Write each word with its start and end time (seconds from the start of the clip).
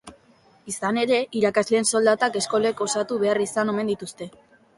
Izan 0.71 0.97
ere, 1.01 1.19
irakasleen 1.41 1.85
soldatak 1.91 2.39
eskolek 2.41 2.83
osatu 2.87 3.19
behar 3.27 3.43
izan 3.47 3.75
omen 3.77 3.95
dituzte. 3.95 4.31